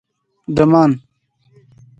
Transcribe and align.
_ډمان 0.55 0.91